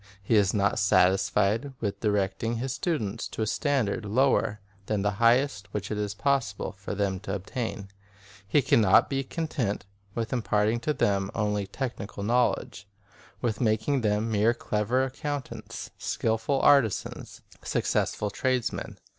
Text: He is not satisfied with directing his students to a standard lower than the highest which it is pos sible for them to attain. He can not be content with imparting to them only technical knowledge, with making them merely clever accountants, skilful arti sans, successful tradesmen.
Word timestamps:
He 0.23 0.33
is 0.35 0.51
not 0.51 0.79
satisfied 0.79 1.73
with 1.79 1.99
directing 1.99 2.55
his 2.55 2.73
students 2.73 3.27
to 3.27 3.43
a 3.43 3.45
standard 3.45 4.03
lower 4.03 4.59
than 4.87 5.03
the 5.03 5.11
highest 5.21 5.71
which 5.75 5.91
it 5.91 5.97
is 5.99 6.15
pos 6.15 6.51
sible 6.51 6.73
for 6.73 6.95
them 6.95 7.19
to 7.19 7.35
attain. 7.35 7.87
He 8.47 8.63
can 8.63 8.81
not 8.81 9.11
be 9.11 9.23
content 9.23 9.85
with 10.15 10.33
imparting 10.33 10.79
to 10.79 10.93
them 10.95 11.29
only 11.35 11.67
technical 11.67 12.23
knowledge, 12.23 12.87
with 13.43 13.61
making 13.61 14.01
them 14.01 14.31
merely 14.31 14.55
clever 14.55 15.03
accountants, 15.03 15.91
skilful 15.99 16.59
arti 16.61 16.89
sans, 16.89 17.41
successful 17.61 18.31
tradesmen. 18.31 18.97